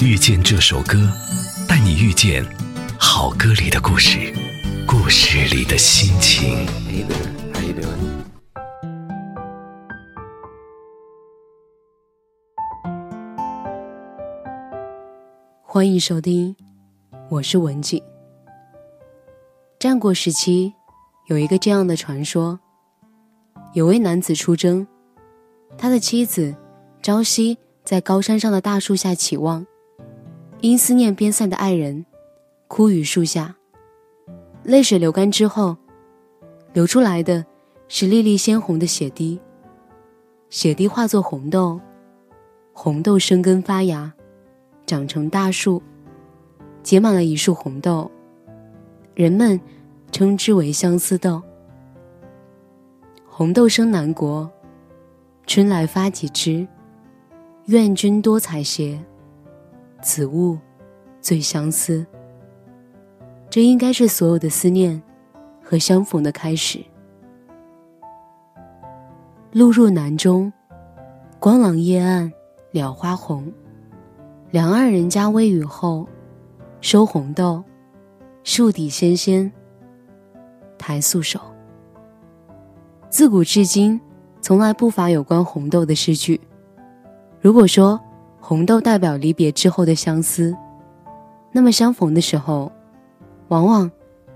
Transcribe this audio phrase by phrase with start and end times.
[0.00, 1.10] 遇见这首歌，
[1.68, 2.44] 带你遇见
[2.98, 4.32] 好歌里的故事，
[4.86, 6.64] 故事里的心情。
[15.64, 16.54] 欢迎收听，
[17.28, 18.00] 我是文景。
[19.80, 20.72] 战国时期，
[21.26, 22.60] 有一个这样的传说：
[23.72, 24.86] 有位男子出征，
[25.76, 26.54] 他的妻子
[27.08, 29.66] 朝夕在高山上的大树下祈望。
[30.60, 32.04] 因思念边塞的爱人，
[32.66, 33.56] 哭于树下。
[34.62, 35.74] 泪水流干之后，
[36.74, 37.42] 流出来的
[37.88, 39.40] 是粒粒鲜红的血滴。
[40.50, 41.80] 血滴化作红豆，
[42.74, 44.12] 红豆生根发芽，
[44.84, 45.82] 长成大树，
[46.82, 48.10] 结满了一树红豆。
[49.14, 49.58] 人们
[50.12, 51.40] 称之为相思豆。
[53.24, 54.50] 红豆生南国，
[55.46, 56.68] 春来发几枝，
[57.68, 58.98] 愿君多采撷。
[60.00, 60.56] 此物
[61.20, 62.06] 最相思，
[63.50, 65.02] 这应该是所有的思念
[65.62, 66.82] 和相逢的开始。
[69.52, 70.50] 路入南中，
[71.38, 72.32] 光朗夜暗，
[72.70, 73.52] 了花红。
[74.50, 76.08] 两岸人家微雨后，
[76.80, 77.62] 收红豆，
[78.44, 79.52] 树底纤纤，
[80.78, 81.38] 抬素手。
[83.10, 84.00] 自古至今，
[84.40, 86.40] 从来不乏有关红豆的诗句。
[87.40, 88.00] 如果说，
[88.40, 90.56] 红豆代表离别之后的相思，
[91.52, 92.70] 那么相逢的时候，
[93.48, 93.90] 往往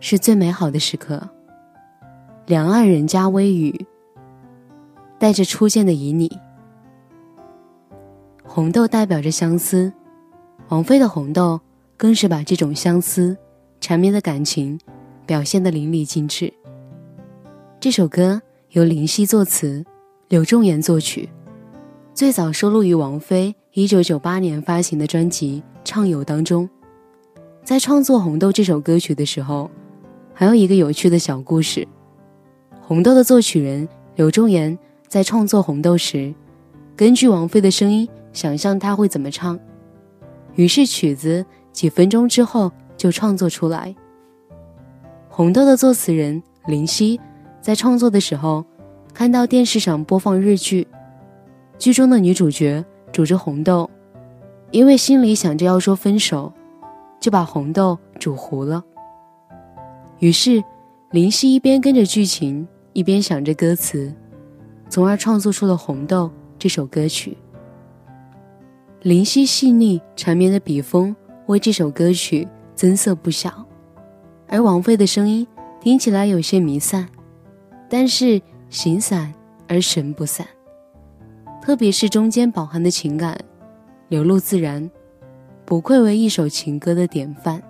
[0.00, 1.22] 是最美好的时刻。
[2.46, 3.86] 两岸人家微雨，
[5.18, 6.30] 带着初见的旖旎。
[8.44, 9.92] 红豆代表着相思，
[10.68, 11.54] 王菲的《红豆》
[11.96, 13.36] 更是把这种相思、
[13.80, 14.80] 缠绵的感情
[15.24, 16.52] 表现得淋漓尽致。
[17.78, 19.84] 这首歌由林夕作词，
[20.28, 21.28] 柳仲言作曲，
[22.18, 23.54] 最早收录于王菲。
[23.74, 26.68] 一九九八年发行的专辑《畅游》当中，
[27.62, 29.70] 在创作《红豆》这首歌曲的时候，
[30.34, 31.82] 还有一个有趣的小故事。
[32.80, 34.76] 《红豆》的作曲人柳重言
[35.06, 36.34] 在创作《红豆》时，
[36.96, 39.56] 根据王菲的声音想象她会怎么唱，
[40.56, 43.94] 于是曲子几分钟之后就创作出来。
[45.28, 47.20] 《红豆》的作词人林夕
[47.62, 48.64] 在创作的时候，
[49.14, 50.84] 看到电视上播放日剧，
[51.78, 52.84] 剧中的女主角。
[53.10, 53.88] 煮着红豆，
[54.70, 56.52] 因为心里想着要说分手，
[57.18, 58.84] 就把红豆煮糊了。
[60.18, 60.62] 于是，
[61.10, 64.12] 林夕一边跟着剧情，一边想着歌词，
[64.90, 66.26] 从而创作出了《红豆》
[66.58, 67.36] 这首歌曲。
[69.00, 71.16] 林夕细腻缠绵的笔锋
[71.46, 73.64] 为这首歌曲增色不小，
[74.48, 75.46] 而王菲的声音
[75.80, 77.08] 听起来有些弥散，
[77.88, 79.32] 但是形散
[79.66, 80.46] 而神不散。
[81.68, 83.38] 特别是中间饱含的情感，
[84.08, 84.90] 流露自然，
[85.66, 87.62] 不愧为一首情歌的典范。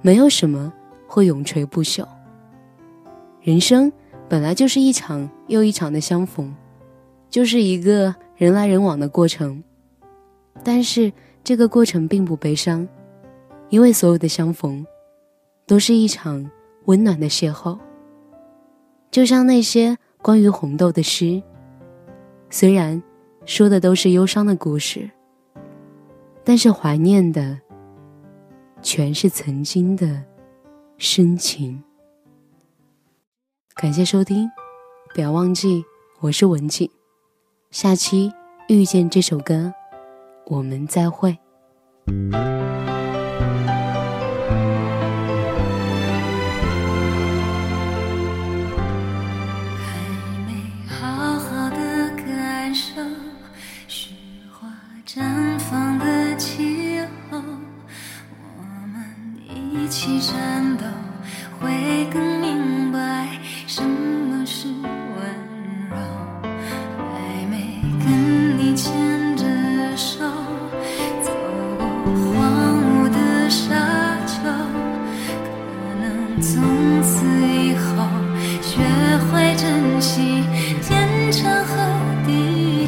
[0.00, 0.72] 没有什么
[1.06, 2.04] 会永垂不朽。
[3.40, 3.92] 人生
[4.28, 6.52] 本来就是一场又一场的相逢，
[7.30, 9.62] 就是一个人来人往的过程。
[10.64, 11.12] 但是
[11.44, 12.88] 这个过程并不悲伤，
[13.68, 14.84] 因为所有的相逢，
[15.68, 16.50] 都是一场
[16.86, 17.78] 温暖的邂逅。
[19.12, 21.40] 就像那些关于红豆的诗。
[22.52, 23.02] 虽然
[23.46, 25.10] 说的都是忧伤的故事，
[26.44, 27.58] 但是怀念的
[28.82, 30.22] 全是曾经的
[30.98, 31.82] 深情。
[33.74, 34.50] 感谢收听，
[35.14, 35.82] 不要忘记
[36.20, 36.90] 我是文静。
[37.70, 38.30] 下期
[38.68, 39.72] 遇见这首歌，
[40.44, 41.38] 我们再会。